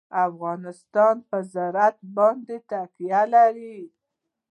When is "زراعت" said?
1.53-1.97